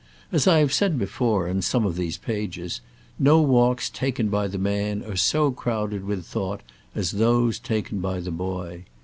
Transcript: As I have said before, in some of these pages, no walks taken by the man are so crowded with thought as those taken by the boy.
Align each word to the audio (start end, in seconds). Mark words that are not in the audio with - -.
As 0.31 0.47
I 0.47 0.57
have 0.57 0.73
said 0.73 0.97
before, 0.97 1.47
in 1.47 1.61
some 1.61 1.85
of 1.85 1.95
these 1.95 2.17
pages, 2.17 2.81
no 3.19 3.39
walks 3.39 3.87
taken 3.87 4.29
by 4.29 4.47
the 4.47 4.57
man 4.57 5.03
are 5.03 5.15
so 5.15 5.51
crowded 5.51 6.05
with 6.05 6.25
thought 6.25 6.61
as 6.95 7.11
those 7.11 7.59
taken 7.59 7.99
by 7.99 8.19
the 8.19 8.31
boy. 8.31 8.85